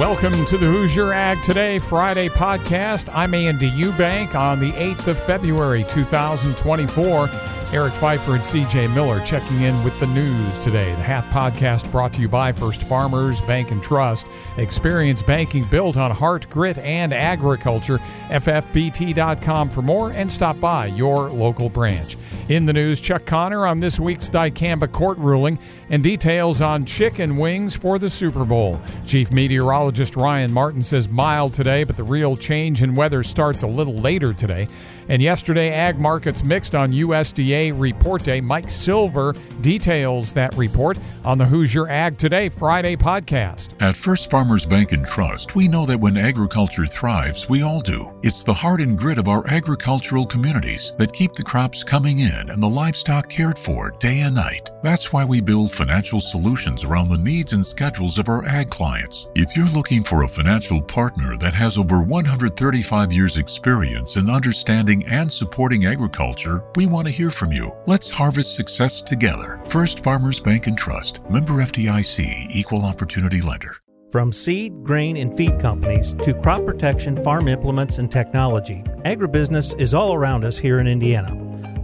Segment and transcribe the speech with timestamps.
[0.00, 3.10] Welcome to the Hoosier Ag Today Friday podcast.
[3.12, 7.28] I'm Andy Eubank on the 8th of February 2024.
[7.72, 10.90] Eric Pfeiffer and CJ Miller checking in with the news today.
[10.96, 14.26] The HAT podcast brought to you by First Farmers Bank and Trust.
[14.56, 17.98] Experience banking built on heart, grit, and agriculture.
[18.28, 22.16] FFBT.com for more and stop by your local branch.
[22.48, 25.56] In the news, Chuck Connor on this week's Dicamba court ruling
[25.90, 28.80] and details on chicken wings for the Super Bowl.
[29.06, 33.68] Chief Meteorologist Ryan Martin says mild today, but the real change in weather starts a
[33.68, 34.66] little later today.
[35.08, 38.40] And yesterday, ag markets mixed on USDA report day.
[38.40, 43.74] Mike Silver details that report on the Hoosier Ag Today Friday podcast.
[43.80, 48.12] At First Farmers Bank and Trust, we know that when agriculture thrives, we all do.
[48.22, 52.50] It's the heart and grit of our agricultural communities that keep the crops coming in
[52.50, 54.70] and the livestock cared for day and night.
[54.82, 59.28] That's why we build financial solutions around the needs and schedules of our ag clients.
[59.34, 65.04] If you're looking for a financial partner that has over 135 years' experience in understanding
[65.06, 67.76] and supporting agriculture, we want to hear from you.
[67.86, 69.60] Let's harvest success together.
[69.66, 73.76] First Farmers Bank and Trust, member FDIC, equal opportunity lender.
[74.12, 79.94] From seed, grain, and feed companies to crop protection, farm implements, and technology, agribusiness is
[79.94, 81.28] all around us here in Indiana.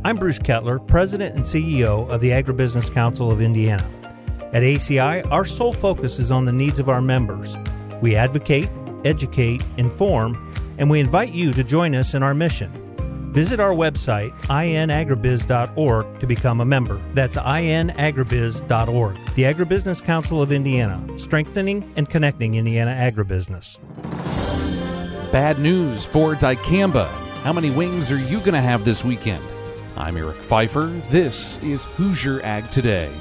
[0.04, 3.88] I'm Bruce Kettler, President and CEO of the Agribusiness Council of Indiana.
[4.52, 7.56] At ACI, our sole focus is on the needs of our members.
[8.00, 8.70] We advocate,
[9.04, 12.85] educate, inform, and we invite you to join us in our mission.
[13.36, 16.98] Visit our website, inagribiz.org, to become a member.
[17.12, 19.34] That's inagribiz.org.
[19.34, 23.78] The Agribusiness Council of Indiana, strengthening and connecting Indiana agribusiness.
[25.30, 27.08] Bad news for dicamba.
[27.42, 29.44] How many wings are you going to have this weekend?
[29.98, 30.98] I'm Eric Pfeiffer.
[31.10, 33.12] This is Hoosier Ag Today.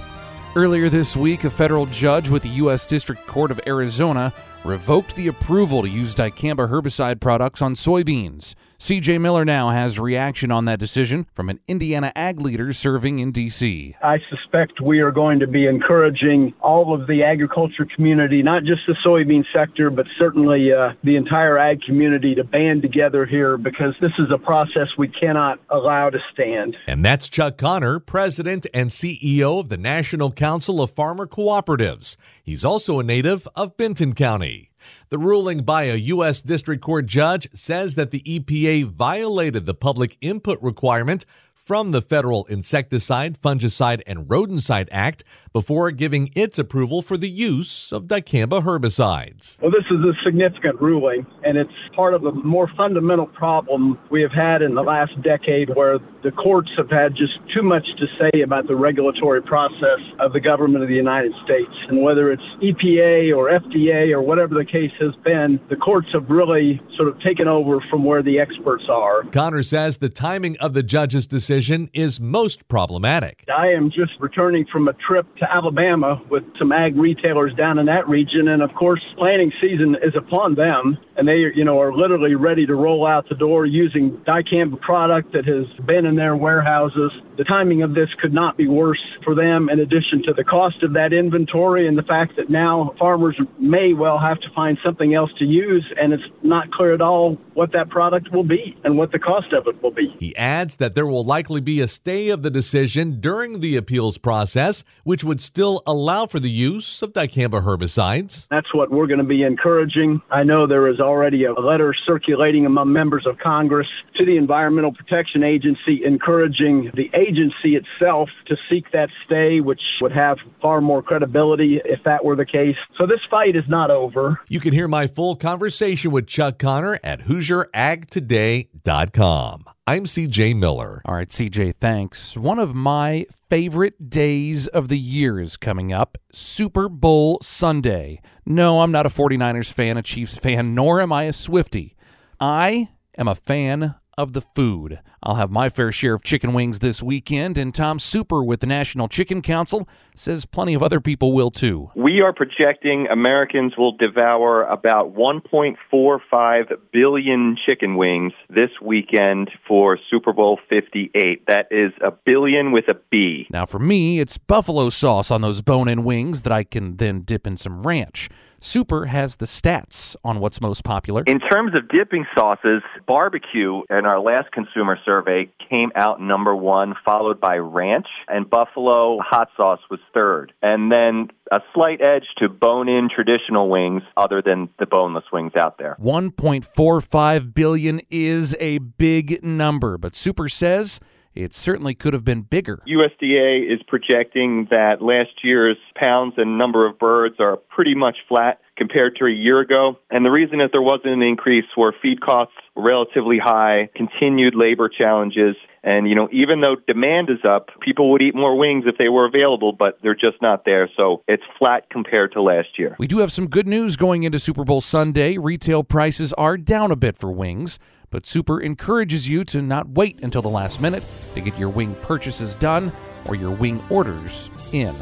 [0.56, 2.88] Earlier this week, a federal judge with the U.S.
[2.88, 4.32] District Court of Arizona
[4.64, 8.56] revoked the approval to use dicamba herbicide products on soybeans.
[8.86, 13.32] CJ Miller now has reaction on that decision from an Indiana ag leader serving in
[13.32, 13.96] D.C.
[14.04, 18.82] I suspect we are going to be encouraging all of the agriculture community, not just
[18.86, 23.96] the soybean sector, but certainly uh, the entire ag community to band together here because
[24.02, 26.78] this is a process we cannot allow to stand.
[26.86, 32.18] And that's Chuck Connor, President and CEO of the National Council of Farmer Cooperatives.
[32.44, 34.70] He's also a native of Benton County.
[35.10, 36.42] The ruling by a U.S.
[36.42, 41.26] District Court judge says that the EPA violated the public input requirement
[41.66, 47.92] from the Federal Insecticide, Fungicide, and Rodenticide Act before giving its approval for the use
[47.92, 49.60] of dicamba herbicides.
[49.60, 54.22] Well, this is a significant ruling, and it's part of a more fundamental problem we
[54.22, 58.08] have had in the last decade where the courts have had just too much to
[58.20, 61.72] say about the regulatory process of the government of the United States.
[61.88, 66.28] And whether it's EPA or FDA or whatever the case has been, the courts have
[66.28, 69.22] really sort of taken over from where the experts are.
[69.26, 73.44] Connor says the timing of the judge's decision is most problematic.
[73.56, 77.86] I am just returning from a trip to Alabama with some ag retailers down in
[77.86, 81.94] that region, and of course, planting season is upon them, and they, you know, are
[81.94, 86.36] literally ready to roll out the door using dicamba product that has been in their
[86.36, 87.12] warehouses.
[87.38, 90.84] The timing of this could not be worse for them, in addition to the cost
[90.84, 95.14] of that inventory and the fact that now farmers may well have to find something
[95.14, 98.98] else to use, and it's not clear at all what that product will be and
[98.98, 100.14] what the cost of it will be.
[100.20, 104.18] He adds that there will likely be a stay of the decision during the appeals
[104.18, 108.48] process, which would still allow for the use of dicamba herbicides.
[108.50, 110.22] That's what we're going to be encouraging.
[110.32, 114.94] I know there is already a letter circulating among members of Congress to the Environmental
[114.94, 121.02] Protection Agency encouraging the agency itself to seek that stay, which would have far more
[121.02, 122.76] credibility if that were the case.
[122.98, 124.40] So this fight is not over.
[124.48, 129.66] You can hear my full conversation with Chuck Connor at HoosierAgToday.com.
[129.88, 131.04] I'm CJ Miller.
[131.06, 132.36] All right, CJ, thanks.
[132.36, 138.20] One of my favorite days of the year is coming up Super Bowl Sunday.
[138.48, 141.96] No, I'm not a 49ers fan, a Chiefs fan, nor am I a Swifty.
[142.40, 145.00] I am a fan of the food.
[145.22, 148.68] I'll have my fair share of chicken wings this weekend, and Tom Super with the
[148.68, 151.90] National Chicken Council says plenty of other people will too.
[151.96, 160.34] We are projecting Americans will devour about 1.45 billion chicken wings this weekend for Super
[160.34, 161.46] Bowl 58.
[161.48, 163.48] That is a billion with a B.
[163.50, 167.22] Now, for me, it's buffalo sauce on those bone in wings that I can then
[167.22, 168.30] dip in some ranch.
[168.66, 171.22] Super has the stats on what's most popular.
[171.28, 176.96] In terms of dipping sauces, barbecue in our last consumer survey came out number one,
[177.06, 180.52] followed by ranch, and buffalo hot sauce was third.
[180.64, 185.54] And then a slight edge to bone in traditional wings, other than the boneless wings
[185.56, 185.96] out there.
[186.02, 191.00] 1.45 billion is a big number, but Super says
[191.36, 192.82] it certainly could have been bigger.
[192.88, 198.60] USDA is projecting that last year's pounds and number of birds are pretty much flat
[198.78, 200.00] compared to a year ago.
[200.10, 204.90] And the reason that there wasn't an increase were feed costs relatively high, continued labor
[204.90, 205.56] challenges,
[205.86, 209.08] and you know, even though demand is up, people would eat more wings if they
[209.08, 210.90] were available, but they're just not there.
[210.98, 212.96] So it's flat compared to last year.
[212.98, 215.38] We do have some good news going into Super Bowl Sunday.
[215.38, 217.78] Retail prices are down a bit for wings,
[218.10, 221.04] but Super encourages you to not wait until the last minute
[221.36, 222.92] to get your wing purchases done
[223.28, 224.96] or your wing orders in.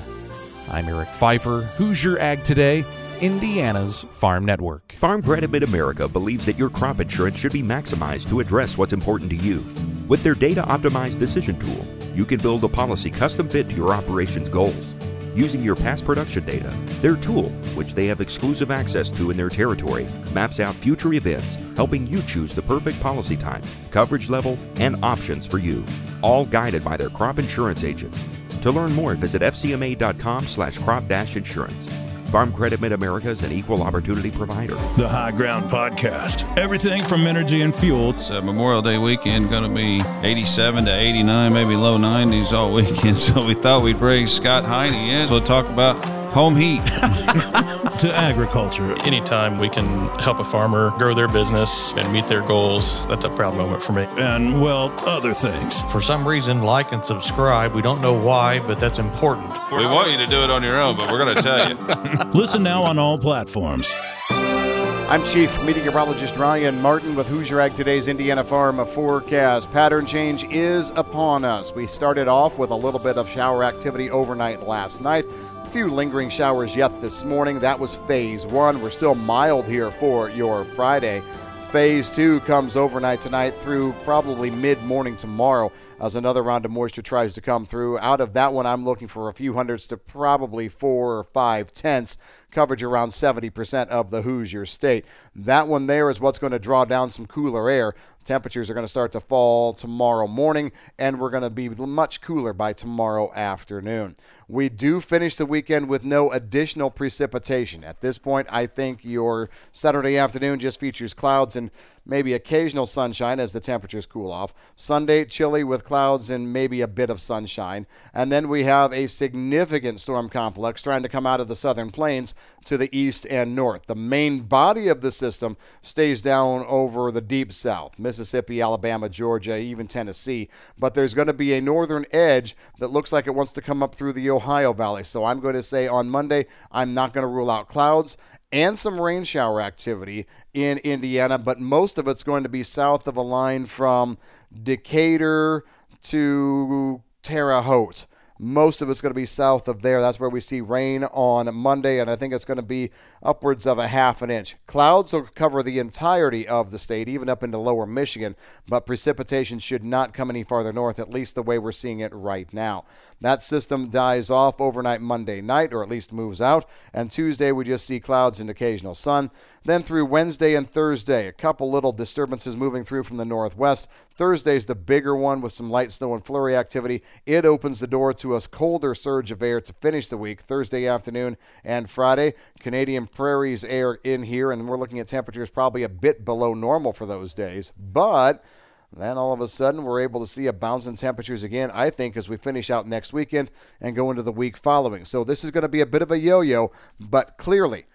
[0.70, 1.62] I'm Eric Pfeiffer.
[1.62, 2.84] Hoosier Ag Today?
[3.22, 4.94] Indiana's Farm Network.
[4.94, 8.94] Farm Credit Mid America believes that your crop insurance should be maximized to address what's
[8.94, 9.64] important to you.
[10.08, 13.94] With their data optimized decision tool, you can build a policy custom fit to your
[13.94, 14.96] operations goals.
[15.36, 16.70] Using your past production data,
[17.02, 21.58] their tool, which they have exclusive access to in their territory, maps out future events,
[21.76, 25.84] helping you choose the perfect policy type, coverage level, and options for you,
[26.22, 28.20] all guided by their crop insurance agents.
[28.62, 32.03] To learn more, visit fcma.com slash crop insurance.
[32.34, 34.74] Farm Credit Mid America is an equal opportunity provider.
[34.98, 36.58] The High Ground Podcast.
[36.58, 38.10] Everything from energy and fuel.
[38.10, 42.74] It's uh, Memorial Day weekend, going to be 87 to 89, maybe low 90s all
[42.74, 43.20] weekend.
[43.20, 46.02] So we thought we'd bring Scott Heine in to talk about
[46.34, 46.82] home heat.
[48.00, 48.94] to agriculture.
[49.06, 53.30] Anytime we can help a farmer grow their business and meet their goals, that's a
[53.30, 54.04] proud moment for me.
[54.18, 55.84] And, well, other things.
[55.84, 57.74] For some reason, like and subscribe.
[57.74, 59.50] We don't know why, but that's important.
[59.72, 62.32] We want you to do it on your own, but we're going to tell you.
[62.34, 63.94] Listen now on all platforms.
[64.30, 69.72] I'm Chief Meteorologist Ryan Martin with Hoosier Ag Today's Indiana Farm forecast.
[69.72, 71.74] Pattern change is upon us.
[71.74, 75.26] We started off with a little bit of shower activity overnight last night
[75.74, 77.58] few lingering showers yet this morning.
[77.58, 78.80] That was phase one.
[78.80, 81.24] We're still mild here for your Friday.
[81.72, 85.72] Phase two comes overnight tonight through probably mid morning tomorrow
[86.04, 87.98] as another round of moisture tries to come through.
[88.00, 91.72] Out of that one, I'm looking for a few hundreds to probably four or five
[91.72, 92.18] tenths,
[92.52, 95.06] coverage around 70% of the Hoosier state.
[95.34, 97.96] That one there is what's going to draw down some cooler air.
[98.26, 102.20] Temperatures are going to start to fall tomorrow morning, and we're going to be much
[102.20, 104.16] cooler by tomorrow afternoon.
[104.50, 107.84] We do finish the weekend with no additional precipitation.
[107.84, 111.72] At this point, I think your Saturday afternoon just features clouds and
[112.06, 114.54] maybe occasional sunshine as the temperatures cool off.
[114.76, 117.88] Sunday, chilly with clouds and maybe a bit of sunshine.
[118.14, 121.92] And then we have a significant storm complex trying to come out of the southern
[121.92, 122.36] plains
[122.66, 123.86] to the east and north.
[123.86, 129.58] The main body of the system stays down over the deep south Mississippi, Alabama, Georgia,
[129.58, 130.50] even Tennessee.
[130.78, 133.84] But there's going to be a northern edge that looks like it wants to come
[133.84, 135.04] up through the Ohio Valley.
[135.04, 138.18] So I'm going to say on Monday, I'm not going to rule out clouds
[138.54, 143.08] and some rain shower activity in Indiana, but most of it's going to be south
[143.08, 144.20] of a line from
[144.62, 145.66] Decatur
[146.04, 148.06] to Terre Haute.
[148.44, 150.02] Most of it's going to be south of there.
[150.02, 152.92] That's where we see rain on Monday, and I think it's going to be
[153.24, 154.58] upwards of a half an inch.
[154.68, 158.36] Clouds will cover the entirety of the state, even up into lower Michigan,
[158.68, 162.14] but precipitation should not come any farther north, at least the way we're seeing it
[162.14, 162.84] right now.
[163.22, 167.64] That system dies off overnight Monday night, or at least moves out, and Tuesday we
[167.64, 169.32] just see clouds and occasional sun.
[169.66, 173.90] Then through Wednesday and Thursday, a couple little disturbances moving through from the northwest.
[174.14, 177.02] Thursday's the bigger one with some light snow and flurry activity.
[177.26, 180.86] It opens the door to a colder surge of air to finish the week, Thursday
[180.86, 182.34] afternoon and Friday.
[182.60, 186.92] Canadian prairies air in here, and we're looking at temperatures probably a bit below normal
[186.92, 187.72] for those days.
[187.78, 188.44] But
[188.92, 191.90] then all of a sudden, we're able to see a bounce in temperatures again, I
[191.90, 195.06] think, as we finish out next weekend and go into the week following.
[195.06, 197.86] So this is going to be a bit of a yo yo, but clearly,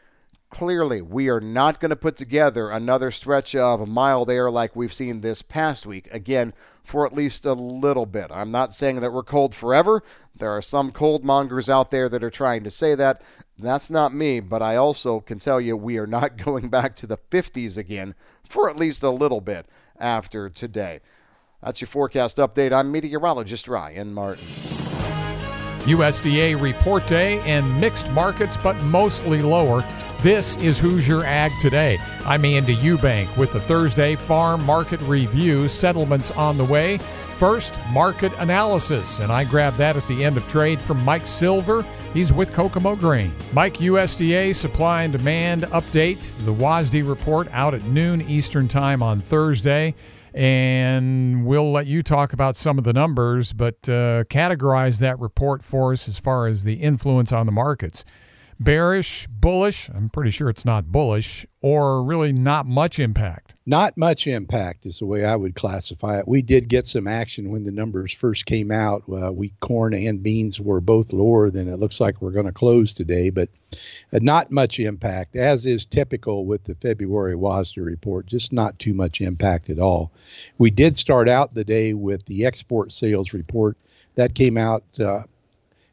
[0.50, 4.74] clearly, we are not going to put together another stretch of a mild air like
[4.74, 6.08] we've seen this past week.
[6.12, 6.52] Again,
[6.88, 8.30] for at least a little bit.
[8.30, 10.02] I'm not saying that we're cold forever.
[10.34, 13.22] There are some cold mongers out there that are trying to say that.
[13.58, 17.06] That's not me, but I also can tell you we are not going back to
[17.06, 18.14] the 50s again
[18.48, 19.66] for at least a little bit
[19.98, 21.00] after today.
[21.62, 22.72] That's your forecast update.
[22.72, 24.44] I'm meteorologist Ryan Martin.
[25.84, 29.82] USDA report day and mixed markets, but mostly lower.
[30.20, 31.96] This is Hoosier Ag Today.
[32.26, 35.68] I'm Andy Eubank with the Thursday Farm Market Review.
[35.68, 36.98] Settlements on the way.
[37.34, 41.86] First, market analysis, and I grab that at the end of trade from Mike Silver.
[42.14, 43.32] He's with Kokomo Grain.
[43.52, 49.20] Mike, USDA supply and demand update, the WASDE report out at noon Eastern Time on
[49.20, 49.94] Thursday.
[50.34, 55.62] And we'll let you talk about some of the numbers, but uh, categorize that report
[55.62, 58.04] for us as far as the influence on the markets
[58.60, 59.88] bearish, bullish.
[59.88, 63.54] I'm pretty sure it's not bullish, or really not much impact.
[63.66, 66.26] Not much impact is the way I would classify it.
[66.26, 69.02] We did get some action when the numbers first came out.
[69.10, 72.52] Uh, we corn and beans were both lower than it looks like we're going to
[72.52, 73.48] close today, but
[74.12, 78.26] uh, not much impact, as is typical with the February WASDE report.
[78.26, 80.10] Just not too much impact at all.
[80.56, 83.76] We did start out the day with the export sales report
[84.14, 85.22] that came out uh,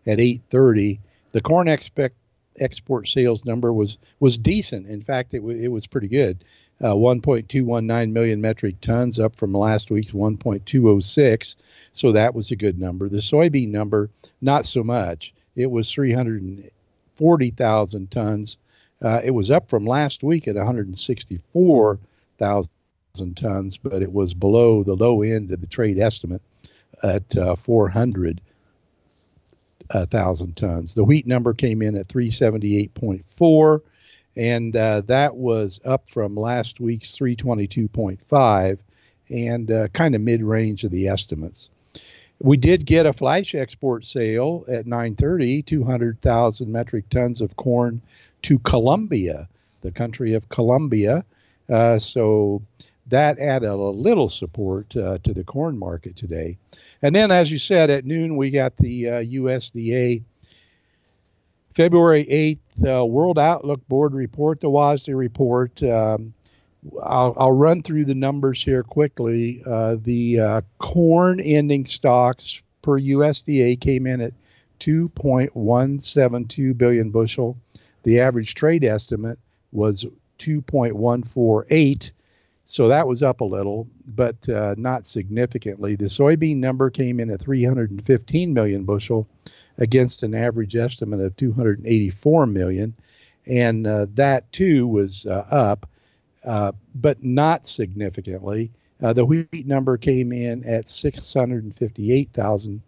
[0.07, 0.99] at 8:30.
[1.31, 2.15] The corn expect
[2.59, 4.87] export sales number was was decent.
[4.87, 6.43] In fact, it, w- it was pretty good.
[6.81, 11.55] Uh, 1.219 million metric tons, up from last week's 1.206.
[11.93, 13.07] So that was a good number.
[13.07, 14.09] The soybean number,
[14.41, 15.33] not so much.
[15.55, 18.57] It was 340,000 tons.
[19.01, 24.95] Uh, it was up from last week at 164,000 tons, but it was below the
[24.95, 26.41] low end of the trade estimate
[27.03, 28.41] at uh, 400 uh,
[30.05, 30.95] thousand tons.
[30.95, 33.81] The wheat number came in at 378.4,
[34.35, 38.77] and uh, that was up from last week's 322.5,
[39.29, 41.69] and uh, kind of mid-range of the estimates.
[42.39, 48.01] We did get a flash export sale at 9:30, 200,000 metric tons of corn
[48.41, 49.47] to Colombia,
[49.81, 51.23] the country of Colombia.
[51.69, 52.61] Uh, so
[53.07, 56.57] that added a little support uh, to the corn market today.
[57.01, 60.23] And then, as you said, at noon, we got the uh, USDA
[61.75, 62.59] February 8th
[63.01, 65.83] uh, World Outlook Board report, the WASDE report.
[65.83, 66.33] Um,
[67.03, 69.61] I'll, I'll, run through the numbers here quickly.
[69.65, 74.33] Uh, the uh, corn ending stocks per USDA came in at
[74.79, 77.57] 2.172 billion bushel.
[78.03, 79.39] The average trade estimate
[79.71, 80.05] was
[80.39, 82.11] 2.148
[82.67, 85.95] so that was up a little, but uh, not significantly.
[85.95, 89.27] The soybean number came in at 315 million bushel
[89.77, 92.93] against an average estimate of 284 million.
[93.45, 95.87] And uh, that too was uh, up,
[96.43, 98.71] uh, but not significantly.
[99.03, 102.81] Uh, the wheat number came in at 658,000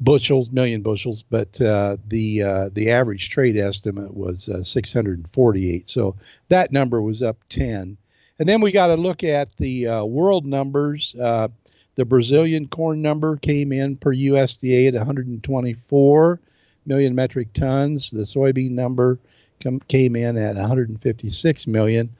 [0.00, 5.88] bushels, million bushels, but uh, the uh, the average trade estimate was uh, 648.
[5.88, 6.16] So
[6.48, 7.96] that number was up 10.
[8.38, 11.14] And then we got to look at the uh, world numbers.
[11.14, 11.48] Uh,
[11.94, 16.40] the Brazilian corn number came in per USDA at 124
[16.86, 18.10] million metric tons.
[18.10, 19.18] The soybean number
[19.62, 22.10] com- came in at 156 million,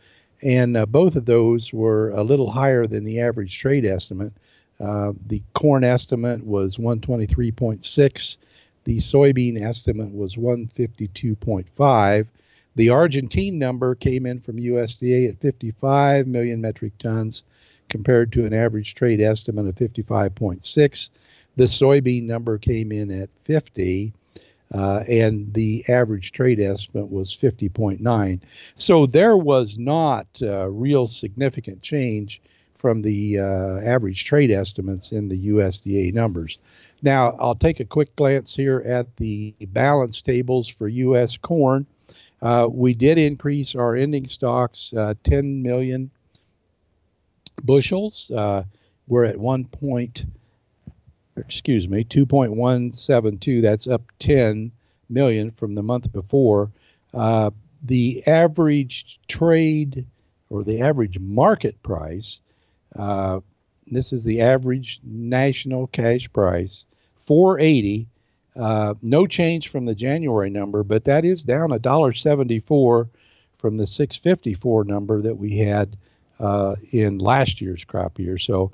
[0.43, 4.33] and uh, both of those were a little higher than the average trade estimate.
[4.85, 8.37] Uh, the corn estimate was 123.6.
[8.85, 12.27] The soybean estimate was 152.5.
[12.77, 17.45] The Argentine number came in from USDA at 55 million metric tons
[17.89, 21.09] compared to an average trade estimate of 55.6.
[21.57, 24.13] The soybean number came in at 50.
[24.75, 28.41] Uh, and the average trade estimate was 50.9.
[28.75, 32.43] So there was not uh, real significant change
[32.85, 36.59] from the uh, average trade estimates in the USDA numbers.
[37.01, 41.39] Now, I'll take a quick glance here at the balance tables for U.S.
[41.39, 41.87] corn.
[42.43, 46.11] Uh, we did increase our ending stocks uh, 10 million
[47.63, 48.31] bushels.
[48.31, 48.65] Uh,
[49.09, 50.27] we're at 1 point,
[51.39, 53.63] excuse me, 2.172.
[53.63, 54.71] That's up 10
[55.09, 56.71] million from the month before.
[57.15, 57.51] Uh,
[57.83, 60.05] the average trade
[60.51, 62.41] or the average market price
[62.97, 63.41] uh,
[63.87, 66.85] this is the average national cash price,
[67.27, 68.09] 480.
[68.57, 73.09] Uh, no change from the January number, but that is down a dollar 74
[73.59, 75.97] from the 654 number that we had
[76.39, 78.39] uh, in last year's crop year.
[78.39, 78.71] So,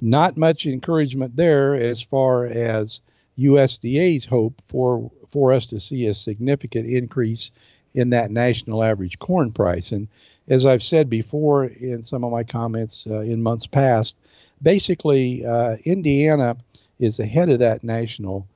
[0.00, 3.00] not much encouragement there as far as
[3.38, 7.50] USDA's hope for for us to see a significant increase
[7.94, 9.92] in that national average corn price.
[9.92, 10.08] And
[10.48, 14.16] as I've said before in some of my comments uh, in months past,
[14.62, 16.56] basically uh, Indiana
[16.98, 18.46] is ahead of that national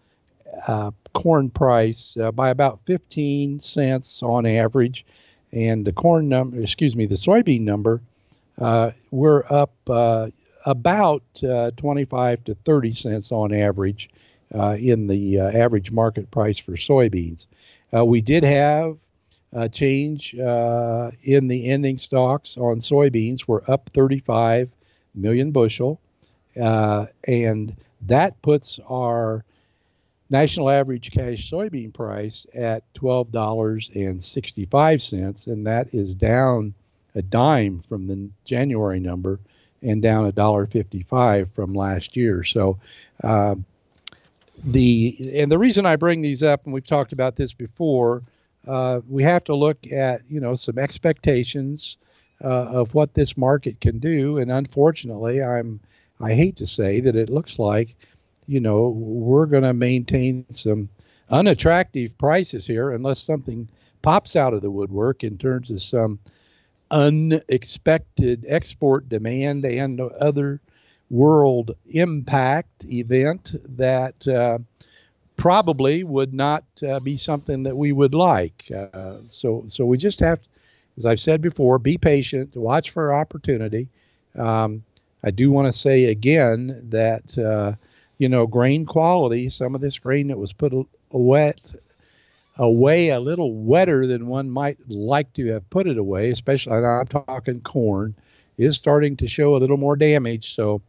[0.66, 5.04] uh, corn price uh, by about 15 cents on average,
[5.52, 8.00] and the corn number, excuse me, the soybean number,
[8.58, 10.28] uh, we're up uh,
[10.66, 11.22] about
[11.76, 14.08] 25 to 30 cents on average
[14.78, 17.46] in the average market price for soybeans.
[17.92, 18.96] we did have
[19.54, 24.70] uh, change uh, in the ending stocks on soybeans were up 35
[25.14, 26.00] million bushel,
[26.60, 29.44] uh, and that puts our
[30.30, 36.74] national average cash soybean price at $12.65, and that is down
[37.14, 39.38] a dime from the January number
[39.82, 42.42] and down $1.55 from last year.
[42.42, 42.76] So,
[43.22, 43.54] uh,
[44.64, 48.22] the and the reason I bring these up, and we've talked about this before,
[48.66, 51.96] uh, we have to look at you know some expectations
[52.42, 55.80] uh, of what this market can do, and unfortunately, I'm
[56.20, 57.94] I hate to say that it looks like
[58.46, 60.88] you know we're going to maintain some
[61.30, 63.68] unattractive prices here unless something
[64.02, 66.18] pops out of the woodwork in terms of some
[66.90, 70.60] unexpected export demand and other
[71.10, 74.58] world impact event that uh,
[75.36, 78.64] probably would not uh, be something that we would like.
[78.74, 80.40] Uh, so, so we just have,
[80.96, 83.88] as I've said before, be patient, watch for opportunity.
[84.36, 84.82] Um,
[85.22, 87.72] I do want to say again that uh,
[88.18, 91.60] you know grain quality, some of this grain that was put a, a wet
[92.58, 97.06] away a little wetter than one might like to have put it away, especially I'm
[97.06, 98.14] talking corn,
[98.58, 100.54] is starting to show a little more damage.
[100.54, 100.80] So,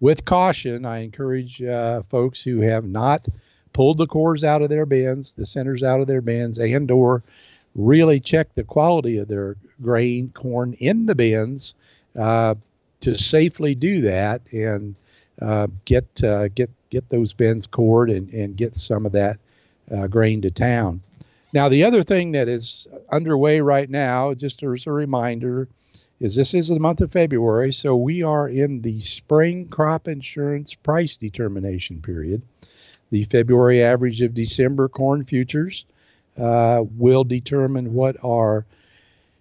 [0.00, 3.28] with caution, I encourage uh, folks who have not
[3.72, 7.22] pulled the cores out of their bins, the centers out of their bins, and/or
[7.74, 11.74] really check the quality of their grain, corn in the bins
[12.18, 12.54] uh,
[13.00, 14.94] to safely do that and
[15.40, 19.38] uh, get uh, get get those bins cored and, and get some of that
[19.94, 21.00] uh, grain to town.
[21.52, 25.68] Now, the other thing that is underway right now, just as a reminder,
[26.20, 30.74] is this is the month of February, so we are in the spring crop insurance
[30.74, 32.42] price determination period.
[33.10, 35.84] The February average of December corn futures
[36.38, 38.64] uh, will determine what our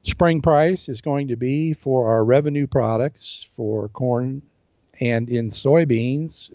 [0.04, 4.42] spring price is going to be for our revenue products for corn
[5.00, 6.50] and in soybeans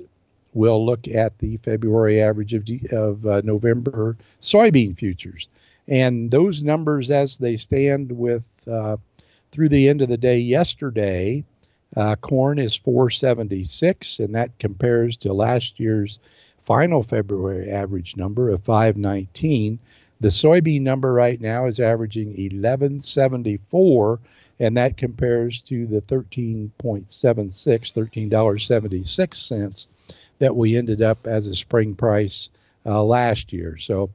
[0.54, 5.48] we'll look at the February average of, of uh, November soybean futures.
[5.88, 8.96] And those numbers, as they stand with uh,
[9.52, 11.44] through the end of the day yesterday,
[11.96, 16.18] uh, corn is 476, and that compares to last year's
[16.64, 19.78] final February average number of 519.
[20.20, 24.20] The soybean number right now is averaging 1174,
[24.60, 26.70] and that compares to the 13.76,
[27.06, 29.86] $13.76
[30.38, 32.48] that we ended up as a spring price
[32.86, 33.76] uh, last year.
[33.78, 34.10] So,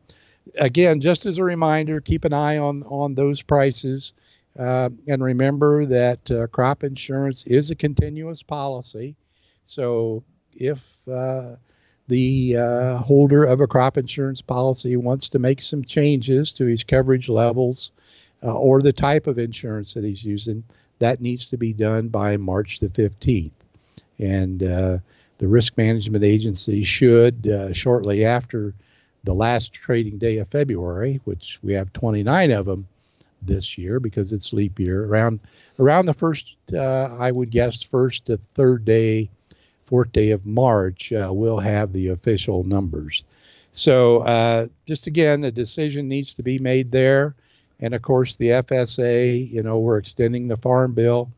[0.57, 4.13] again, just as a reminder, keep an eye on on those prices,
[4.57, 9.15] uh, and remember that uh, crop insurance is a continuous policy.
[9.65, 10.23] So,
[10.55, 10.79] if
[11.11, 11.55] uh,
[12.09, 16.83] the uh, holder of a crop insurance policy wants to make some changes to his
[16.83, 17.91] coverage levels
[18.43, 20.63] uh, or the type of insurance that he's using,
[20.99, 23.51] that needs to be done by March the 15th.
[24.19, 24.61] And
[25.39, 28.73] the risk management agency should, uh, shortly after
[29.23, 32.87] the last trading day of February, which we have 29 of them
[33.41, 35.39] this year because it's leap year, around
[35.79, 39.29] around the first, uh, I would guess, first to third day,
[39.89, 43.23] fourth day of March, uh, we'll have the official numbers.
[43.73, 47.35] So, uh, just again, a decision needs to be made there.
[47.79, 51.31] And of course, the FSA, you know, we're extending the Farm Bill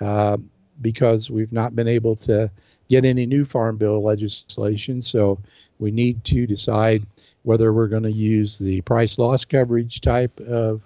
[0.00, 0.38] uh,
[0.80, 2.50] because we've not been able to
[2.88, 5.00] get any new farm bill legislation.
[5.00, 5.38] So
[5.78, 7.06] we need to decide
[7.42, 10.82] whether we're going to use the price loss coverage type of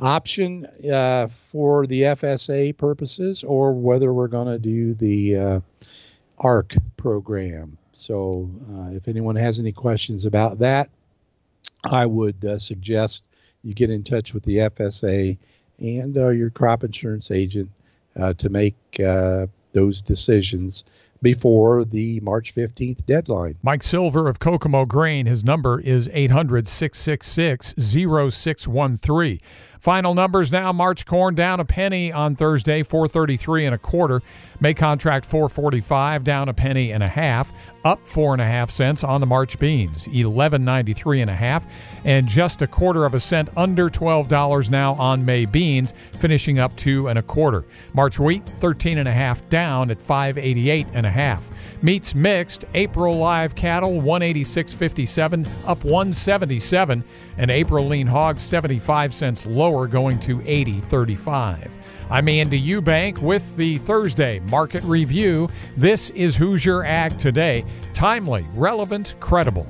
[0.00, 5.60] option uh, for the FSA purposes or whether we're going to do the uh,
[6.38, 7.76] ARC program.
[7.92, 10.90] So uh, if anyone has any questions about that,
[11.90, 13.22] I would uh, suggest
[13.62, 15.36] you get in touch with the FSA
[15.78, 17.70] and uh, your crop insurance agent
[18.18, 18.74] uh, to make
[19.72, 20.84] those decisions
[21.26, 23.56] before the March 15th deadline.
[23.60, 29.40] Mike Silver of Kokomo Grain, his number is 800 666 0613.
[29.80, 34.22] Final numbers now March corn down a penny on Thursday, 433 and a quarter.
[34.60, 37.52] May contract 445 down a penny and a half,
[37.84, 41.66] up four and a half cents on the March beans, 1193 and a half,
[42.04, 46.74] and just a quarter of a cent under $12 now on May beans, finishing up
[46.76, 47.64] two and a quarter.
[47.94, 51.50] March wheat 13 and a half down at 588 and a half.
[51.82, 57.04] Meats mixed, April live cattle 186.57 up 177
[57.38, 61.72] and April lean hogs 75 cents lower going to 80.35.
[62.08, 65.50] I'm Andy Eubank with the Thursday Market Review.
[65.76, 67.64] This is Hoosier Ag Today.
[67.94, 69.66] Timely, relevant, credible.